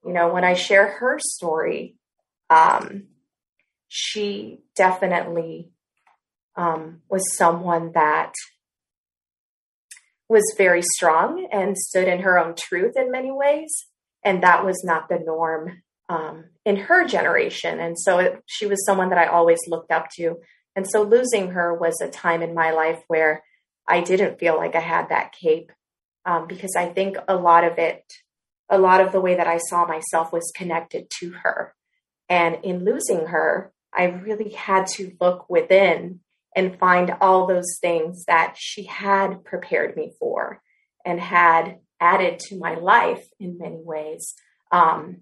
[0.05, 1.95] you know, when I share her story,
[2.49, 3.03] um,
[3.87, 5.69] she definitely
[6.57, 8.33] um, was someone that
[10.27, 13.85] was very strong and stood in her own truth in many ways.
[14.23, 17.79] And that was not the norm um, in her generation.
[17.79, 20.37] And so it, she was someone that I always looked up to.
[20.75, 23.43] And so losing her was a time in my life where
[23.87, 25.71] I didn't feel like I had that cape
[26.25, 28.03] um, because I think a lot of it,
[28.69, 31.73] a lot of the way that I saw myself was connected to her.
[32.29, 36.19] And in losing her, I really had to look within
[36.55, 40.61] and find all those things that she had prepared me for
[41.05, 44.35] and had added to my life in many ways
[44.71, 45.21] um,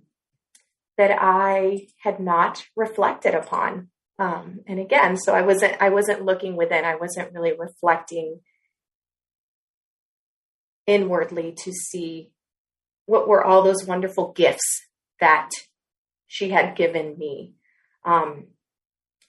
[0.97, 3.89] that I had not reflected upon.
[4.17, 6.85] Um, and again, so I wasn't I wasn't looking within.
[6.85, 8.39] I wasn't really reflecting
[10.87, 12.31] inwardly to see
[13.05, 14.87] what were all those wonderful gifts
[15.19, 15.49] that
[16.27, 17.53] she had given me.
[18.05, 18.47] Um,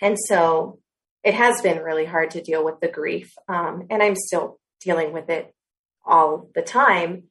[0.01, 0.81] and so
[1.25, 3.33] it has been really hard to deal with the grief.
[3.49, 5.53] Um, and I'm still dealing with it
[6.05, 7.25] all the time.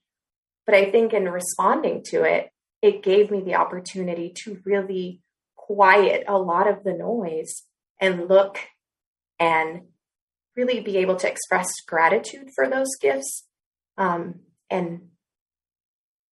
[0.65, 2.49] But I think in responding to it,
[2.85, 5.19] it gave me the opportunity to really
[5.55, 7.63] quiet a lot of the noise
[7.99, 8.59] and look
[9.39, 9.81] and
[10.55, 13.47] really be able to express gratitude for those gifts.
[13.97, 15.07] Um, and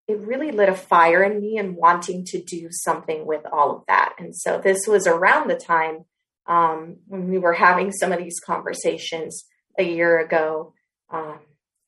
[0.08, 3.84] it really lit a fire in me and wanting to do something with all of
[3.88, 4.14] that.
[4.20, 6.06] And so this was around the time
[6.46, 9.46] um, when we were having some of these conversations
[9.80, 10.76] a year ago,
[11.12, 11.40] um,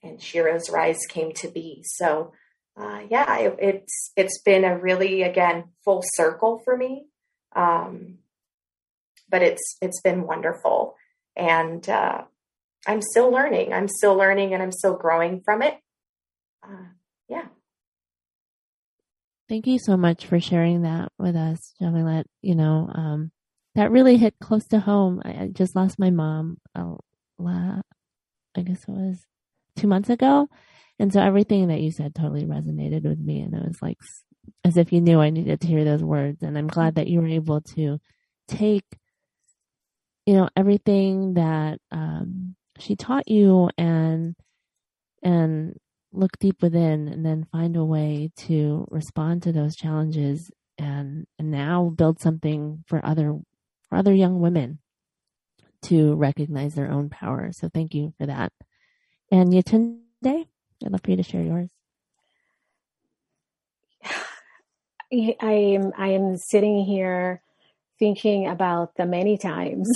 [0.02, 1.84] and Sheroes Rise came to be.
[1.84, 2.32] So,
[2.78, 7.06] uh, yeah, it, it's it's been a really again full circle for me,
[7.56, 8.18] um,
[9.30, 10.96] but it's it's been wonderful,
[11.36, 12.24] and uh,
[12.86, 13.74] I'm still learning.
[13.74, 15.80] I'm still learning, and I'm still growing from it.
[16.64, 16.90] Uh,
[17.30, 17.46] yeah.
[19.48, 22.26] Thank you so much for sharing that with us, Jamilet.
[22.42, 23.32] You know, um,
[23.76, 25.22] that really hit close to home.
[25.24, 26.96] I, I just lost my mom, uh,
[27.38, 27.82] la,
[28.56, 29.26] I guess it was
[29.78, 30.50] two months ago.
[31.00, 33.42] And so everything that you said totally resonated with me.
[33.42, 33.98] And it was like
[34.64, 36.42] as if you knew I needed to hear those words.
[36.42, 38.00] And I'm glad that you were able to
[38.48, 38.86] take,
[40.26, 44.36] you know, everything that um, she taught you and,
[45.22, 45.78] and
[46.14, 51.52] look deep within and then find a way to respond to those challenges and, and
[51.52, 53.38] now build something for other
[53.90, 54.80] for other young women
[55.84, 57.52] to recognize their own power.
[57.52, 58.52] So thank you for that.
[59.32, 60.48] And Yetunde,
[60.84, 61.70] I'd love for you to share yours.
[65.12, 67.42] I am I am sitting here
[68.00, 69.90] thinking about the many times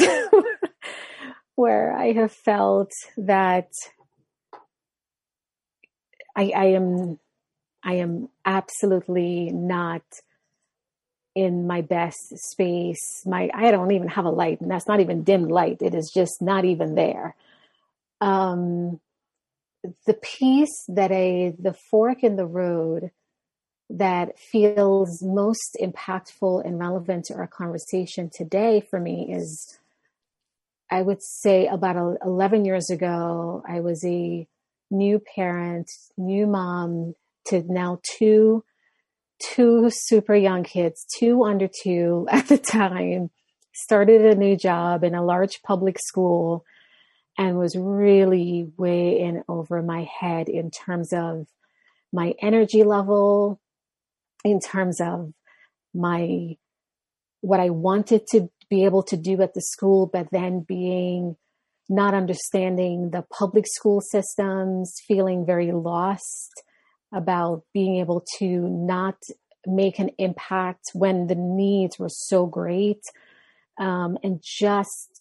[1.56, 3.70] where I have felt that
[6.36, 7.20] I, I am
[7.84, 10.04] I am absolutely not
[11.36, 13.24] in my best space.
[13.26, 15.82] My I don't even have a light, and that's not even dim light.
[15.82, 17.36] It is just not even there.
[18.22, 19.00] Um,
[20.06, 23.12] the piece that a the fork in the road
[23.90, 29.80] that feels most impactful and relevant to our conversation today for me is
[30.92, 34.48] I would say about 11 years ago, I was a
[34.90, 37.14] new parent, new mom
[37.48, 38.64] to now two
[39.42, 43.30] two super young kids, two under two at the time,
[43.74, 46.66] started a new job in a large public school
[47.40, 51.48] and was really way in over my head in terms of
[52.12, 53.62] my energy level,
[54.44, 55.34] in terms of
[55.94, 56.58] my
[57.40, 61.38] what I wanted to be able to do at the school, but then being
[61.88, 66.52] not understanding the public school systems, feeling very lost
[67.14, 69.16] about being able to not
[69.66, 73.02] make an impact when the needs were so great
[73.80, 75.19] um, and just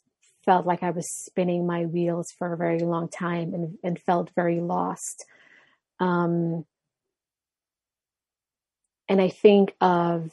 [0.48, 4.30] felt like I was spinning my wheels for a very long time and, and felt
[4.34, 5.26] very lost.
[6.00, 6.64] Um,
[9.10, 10.30] and I think of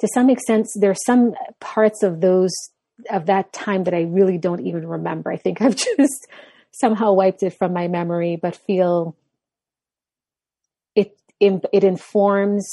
[0.00, 2.50] to some extent, there's some parts of those
[3.10, 5.30] of that time that I really don't even remember.
[5.30, 6.26] I think I've just
[6.70, 9.14] somehow wiped it from my memory, but feel
[10.94, 12.66] it it informs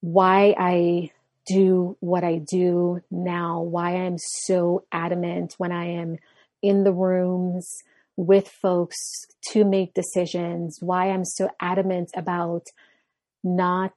[0.00, 1.12] why I
[1.46, 6.16] do what I do now, why I'm so adamant when I am
[6.62, 7.68] in the rooms
[8.16, 8.96] with folks
[9.52, 12.66] to make decisions, why I'm so adamant about
[13.44, 13.92] not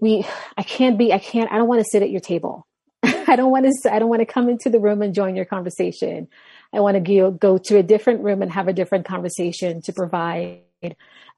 [0.00, 2.66] we I can't be I can't I don't want to sit at your table.
[3.02, 5.44] I don't want to I don't want to come into the room and join your
[5.44, 6.28] conversation.
[6.72, 9.92] I want to go, go to a different room and have a different conversation to
[9.92, 10.60] provide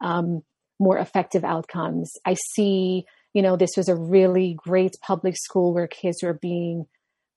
[0.00, 0.42] um,
[0.78, 2.12] more effective outcomes.
[2.24, 6.86] I see, you know, this was a really great public school where kids were being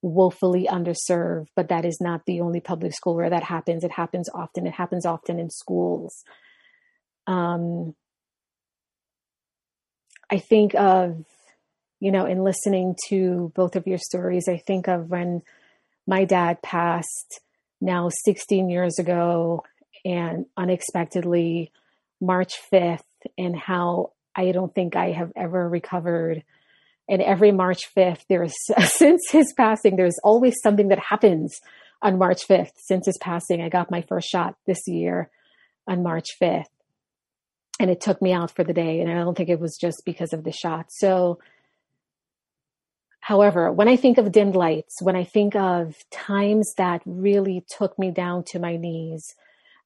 [0.01, 3.83] woefully underserved, but that is not the only public school where that happens.
[3.83, 4.65] It happens often.
[4.65, 6.23] It happens often in schools.
[7.27, 7.93] Um,
[10.29, 11.25] I think of,
[11.99, 15.43] you know, in listening to both of your stories, I think of when
[16.07, 17.41] my dad passed
[17.79, 19.63] now 16 years ago
[20.03, 21.71] and unexpectedly
[22.19, 23.01] March 5th,
[23.37, 26.43] and how I don't think I have ever recovered.
[27.09, 28.53] And every March 5th, there's,
[28.85, 31.59] since his passing, there's always something that happens
[32.01, 32.71] on March 5th.
[32.77, 35.29] Since his passing, I got my first shot this year
[35.87, 36.65] on March 5th
[37.81, 38.99] and it took me out for the day.
[38.99, 40.91] And I don't think it was just because of the shot.
[40.91, 41.39] So,
[43.21, 47.97] however, when I think of dimmed lights, when I think of times that really took
[47.97, 49.33] me down to my knees,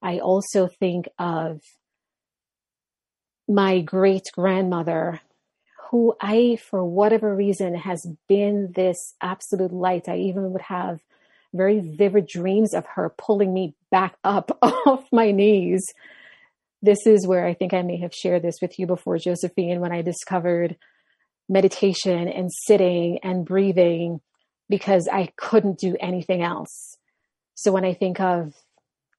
[0.01, 1.61] I also think of
[3.47, 5.21] my great grandmother,
[5.89, 10.09] who I, for whatever reason, has been this absolute light.
[10.09, 10.99] I even would have
[11.53, 15.85] very vivid dreams of her pulling me back up off my knees
[16.85, 19.91] this is where I think I may have shared this with you before, Josephine, when
[19.91, 20.77] I discovered
[21.49, 24.21] meditation and sitting and breathing
[24.69, 26.97] because I couldn't do anything else.
[27.55, 28.53] So when I think of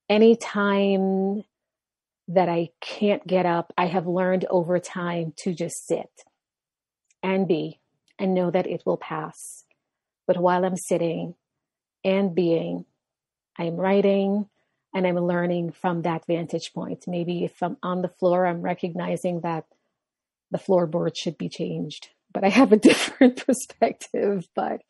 [0.09, 1.45] any time
[2.29, 6.11] that I can't get up, I have learned over time to just sit
[7.23, 7.81] and be
[8.19, 9.65] and know that it will pass.
[10.27, 11.35] But while I'm sitting
[12.05, 12.85] and being,
[13.59, 14.49] I'm writing,
[14.97, 17.05] and I'm learning from that vantage point.
[17.07, 19.67] Maybe if I'm on the floor, I'm recognizing that
[20.51, 24.49] the floorboard should be changed, but I have a different perspective.
[24.55, 24.81] But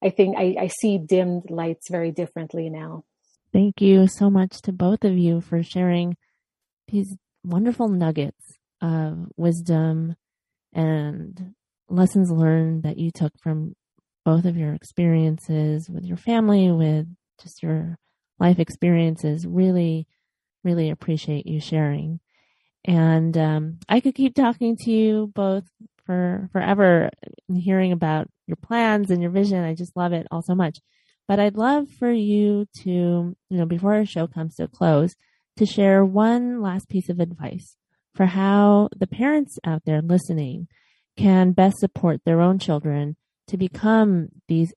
[0.00, 3.04] I think I, I see dimmed lights very differently now.
[3.52, 6.16] Thank you so much to both of you for sharing
[6.88, 10.16] these wonderful nuggets of wisdom
[10.72, 11.54] and
[11.88, 13.74] lessons learned that you took from
[14.24, 17.06] both of your experiences with your family, with
[17.42, 17.96] just your
[18.38, 19.46] life experiences.
[19.46, 20.06] Really,
[20.64, 22.20] really appreciate you sharing.
[22.84, 25.64] And um, I could keep talking to you both
[26.04, 27.10] for forever,
[27.54, 29.62] hearing about your plans and your vision.
[29.64, 30.78] I just love it all so much.
[31.26, 35.14] But I'd love for you to, you know, before our show comes to a close,
[35.58, 37.76] to share one last piece of advice
[38.14, 40.68] for how the parents out there listening
[41.16, 44.72] can best support their own children to become these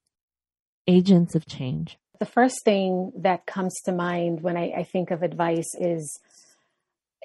[0.87, 5.23] agents of change the first thing that comes to mind when I, I think of
[5.23, 6.19] advice is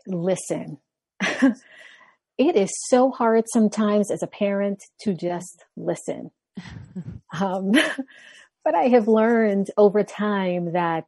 [0.06, 0.78] listen.
[1.20, 6.30] it is so hard sometimes as a parent to just listen.
[7.38, 7.72] um,
[8.64, 11.04] but I have learned over time that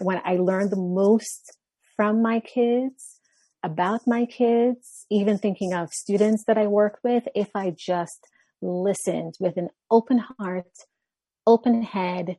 [0.00, 1.56] when I learn the most
[2.00, 3.20] from my kids,
[3.62, 8.26] about my kids, even thinking of students that I work with, if I just
[8.62, 10.72] listened with an open heart,
[11.46, 12.38] open head,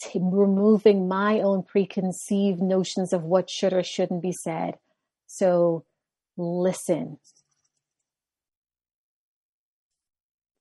[0.00, 4.78] t- removing my own preconceived notions of what should or shouldn't be said.
[5.26, 5.84] So
[6.38, 7.18] listen.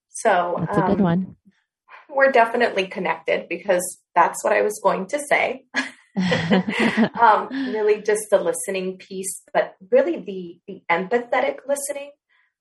[0.09, 1.36] So that's a good um, one.
[2.09, 5.63] We're definitely connected because that's what I was going to say.
[7.20, 12.11] um, really, just the listening piece, but really the the empathetic listening.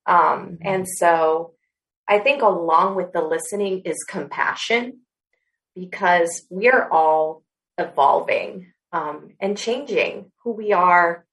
[0.05, 0.55] Um, mm-hmm.
[0.61, 1.53] and so,
[2.07, 5.01] I think along with the listening is compassion
[5.75, 7.43] because we are all
[7.77, 11.25] evolving um, and changing who we are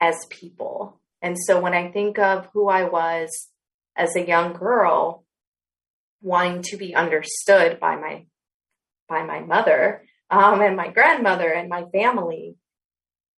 [0.00, 1.00] as people.
[1.22, 3.48] And so when I think of who I was
[3.96, 5.24] as a young girl,
[6.22, 8.26] wanting to be understood by my
[9.08, 12.56] by my mother um, and my grandmother and my family,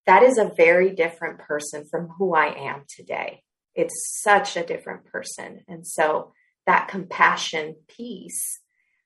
[0.05, 3.43] that is a very different person from who I am today.
[3.75, 6.33] It's such a different person, and so
[6.65, 8.59] that compassion piece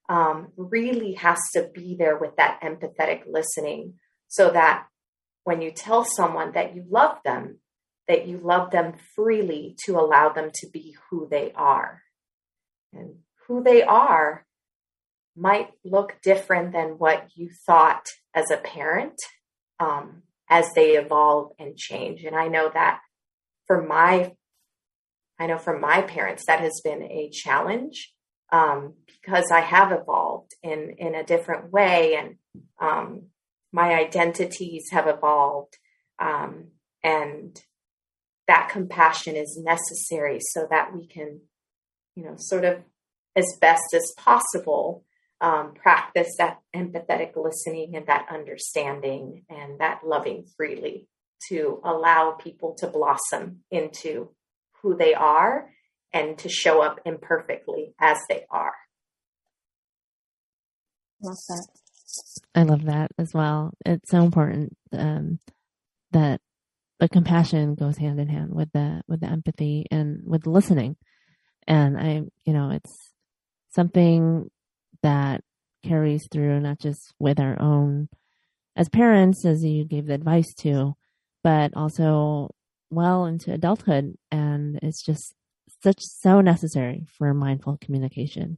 [0.10, 3.96] um, really has to be there with that empathetic listening
[4.28, 4.86] so that
[5.44, 7.60] when you tell someone that you love them,
[8.08, 12.02] that you love them freely to allow them to be who they are.
[12.94, 13.16] And
[13.48, 14.46] who they are
[15.38, 19.16] might look different than what you thought as a parent
[19.80, 22.24] um, as they evolve and change.
[22.24, 23.00] And I know that
[23.68, 24.34] for my,
[25.40, 28.14] I know for my parents that has been a challenge
[28.52, 32.36] um, because I have evolved in in a different way, and
[32.80, 33.24] um,
[33.72, 35.78] my identities have evolved,
[36.20, 36.68] um,
[37.04, 37.60] and
[38.48, 41.42] that compassion is necessary so that we can,
[42.16, 42.84] you know, sort of
[43.36, 45.04] as best as possible
[45.42, 51.08] um, practice that empathetic listening and that understanding and that loving freely
[51.50, 54.30] to allow people to blossom into
[54.82, 55.70] who they are
[56.14, 58.74] and to show up imperfectly as they are.
[61.22, 61.68] Love that.
[62.56, 63.74] I love that as well.
[63.86, 65.40] It's so important um,
[66.12, 66.42] that
[67.00, 70.96] the compassion goes hand in hand with the with the empathy and with listening.
[71.68, 73.12] And I, you know, it's
[73.70, 74.50] something
[75.04, 75.42] that
[75.84, 78.10] carries through not just with our own
[78.76, 80.96] as parents, as you gave the advice to,
[81.44, 82.54] but also
[82.90, 84.16] well into adulthood.
[84.32, 85.34] And it's just
[85.84, 88.58] such so necessary for mindful communication.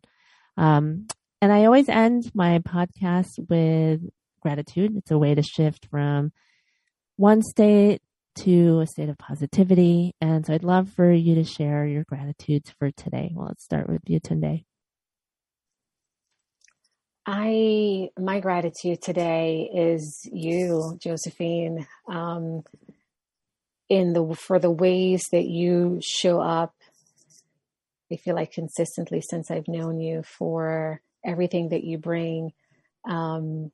[0.58, 1.08] Um,
[1.42, 4.02] and I always end my podcast with
[4.42, 4.98] gratitude.
[4.98, 6.32] It's a way to shift from
[7.16, 8.02] one state
[8.40, 10.14] to a state of positivity.
[10.22, 13.32] And so I'd love for you to share your gratitudes for today.
[13.34, 14.66] Well, let's start with you, Tunde.
[17.32, 22.64] I my gratitude today is you, Josephine, um,
[23.88, 26.74] in the for the ways that you show up.
[28.12, 32.52] I feel like consistently since I've known you for everything that you bring,
[33.08, 33.72] um,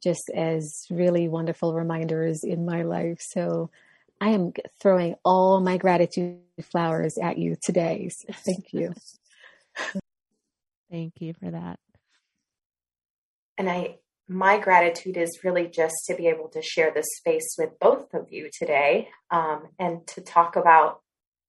[0.00, 3.18] just as really wonderful reminders in my life.
[3.20, 3.70] So
[4.20, 8.10] I am throwing all my gratitude flowers at you today.
[8.10, 8.94] So thank you.
[10.92, 11.80] Thank you for that
[13.58, 17.78] and I my gratitude is really just to be able to share this space with
[17.78, 21.02] both of you today um, and to talk about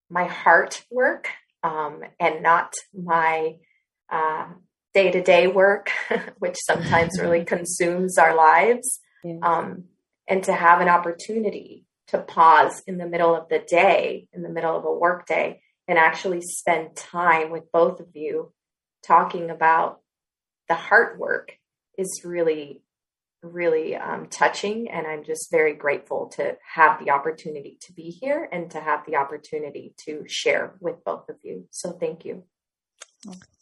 [0.09, 1.29] my heart work
[1.63, 3.55] um, and not my
[4.95, 5.91] day to day work,
[6.39, 8.99] which sometimes really consumes our lives.
[9.23, 9.37] Yeah.
[9.43, 9.85] Um,
[10.27, 14.49] and to have an opportunity to pause in the middle of the day, in the
[14.49, 18.53] middle of a work day, and actually spend time with both of you
[19.03, 19.99] talking about
[20.67, 21.51] the heart work
[21.97, 22.81] is really
[23.43, 28.49] really um, touching and i'm just very grateful to have the opportunity to be here
[28.51, 31.67] and to have the opportunity to share with both of you.
[31.71, 32.43] So thank you.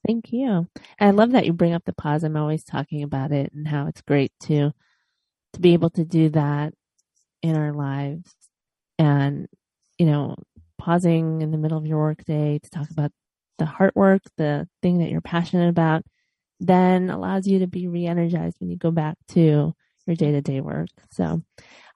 [0.05, 0.67] Thank you.
[0.99, 2.23] I love that you bring up the pause.
[2.23, 4.71] I'm always talking about it and how it's great to
[5.53, 6.73] to be able to do that
[7.41, 8.33] in our lives.
[8.97, 9.47] And
[9.97, 10.35] you know
[10.77, 13.11] pausing in the middle of your work day to talk about
[13.57, 16.03] the heart work the thing that you're passionate about
[16.65, 20.89] then allows you to be re-energized when you go back to your day-to-day work.
[21.11, 21.43] So,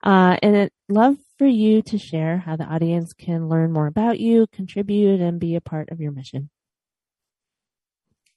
[0.03, 4.19] uh, and I'd love for you to share how the audience can learn more about
[4.19, 6.49] you, contribute, and be a part of your mission.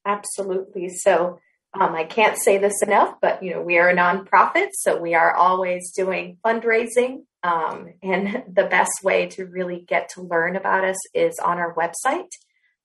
[0.04, 0.88] Absolutely.
[0.88, 1.38] So,
[1.72, 5.14] um, I can't say this enough, but you know we are a nonprofit, so we
[5.14, 7.24] are always doing fundraising.
[7.42, 11.74] Um, and the best way to really get to learn about us is on our
[11.74, 12.30] website,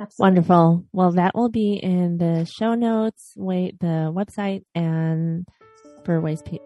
[0.00, 0.22] Absolutely.
[0.22, 0.84] Wonderful.
[0.92, 5.46] Well, that will be in the show notes, wait, the website, and
[6.04, 6.58] for ways pe-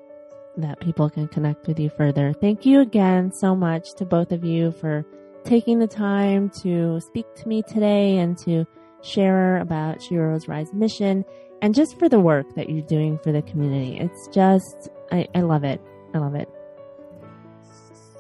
[0.59, 2.35] that people can connect with you further.
[2.35, 5.07] Thank you again so much to both of you for
[5.45, 8.67] taking the time to speak to me today and to
[9.03, 11.25] share about Sheroes Rise mission
[11.63, 13.99] and just for the work that you're doing for the community.
[13.99, 15.81] It's just, I, I love it.
[16.15, 16.49] I love it.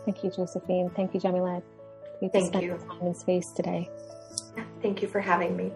[0.04, 0.90] Thank you, Josephine.
[0.96, 1.62] Thank you, Jamilat.
[2.32, 2.70] Thank you.
[2.70, 3.88] Time and space today.
[4.82, 5.72] Thank you for having me.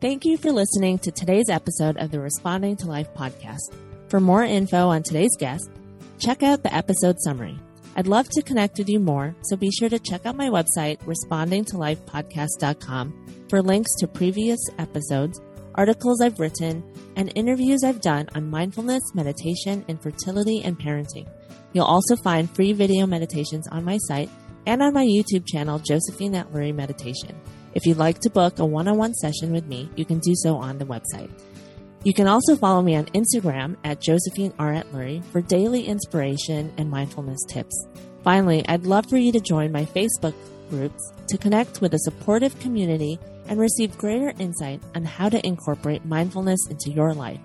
[0.00, 3.72] Thank you for listening to today's episode of the Responding to Life podcast.
[4.08, 5.70] For more info on today's guest,
[6.18, 7.58] check out the episode summary.
[7.96, 10.98] I'd love to connect with you more, so be sure to check out my website,
[11.04, 15.40] respondingtolifepodcast.com, for links to previous episodes,
[15.74, 16.84] articles I've written,
[17.16, 21.26] and interviews I've done on mindfulness, meditation, infertility, and parenting.
[21.72, 24.28] You'll also find free video meditations on my site
[24.66, 27.34] and on my YouTube channel, Josephine Atluri Meditation.
[27.76, 30.32] If you'd like to book a one on one session with me, you can do
[30.34, 31.28] so on the website.
[32.04, 34.72] You can also follow me on Instagram at Josephine R.
[34.72, 37.86] Atluri for daily inspiration and mindfulness tips.
[38.24, 40.32] Finally, I'd love for you to join my Facebook
[40.70, 46.06] groups to connect with a supportive community and receive greater insight on how to incorporate
[46.06, 47.40] mindfulness into your life.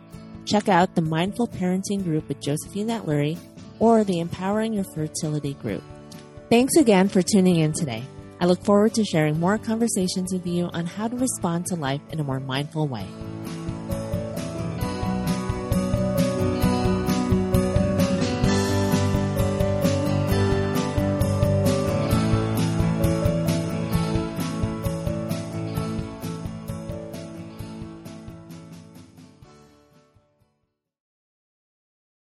[0.45, 3.37] Check out the Mindful Parenting group with Josephine Atluri
[3.79, 5.83] or the Empowering Your Fertility group.
[6.49, 8.05] Thanks again for tuning in today.
[8.41, 12.01] I look forward to sharing more conversations with you on how to respond to life
[12.09, 13.05] in a more mindful way.